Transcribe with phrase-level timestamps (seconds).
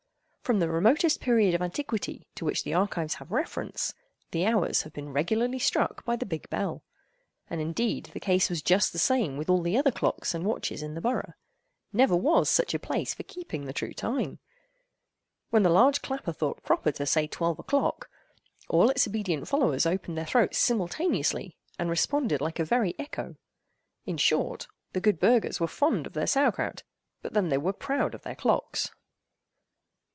[0.41, 3.93] From the remotest period of antiquity to which the archives have reference,
[4.31, 6.83] the hours have been regularly struck by the big bell.
[7.49, 10.83] And, indeed the case was just the same with all the other clocks and watches
[10.83, 11.35] in the borough.
[11.93, 14.39] Never was such a place for keeping the true time.
[15.51, 18.09] When the large clapper thought proper to say "Twelve o'clock!"
[18.67, 23.37] all its obedient followers opened their throats simultaneously, and responded like a very echo.
[24.05, 26.83] In short, the good burghers were fond of their sauer kraut,
[27.21, 28.91] but then they were proud of their clocks.